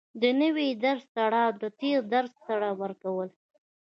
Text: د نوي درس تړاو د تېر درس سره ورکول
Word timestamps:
د 0.21 0.23
نوي 0.41 0.69
درس 0.85 1.05
تړاو 1.17 1.51
د 1.61 1.63
تېر 1.79 1.99
درس 2.13 2.33
سره 2.47 2.67
ورکول 2.81 3.29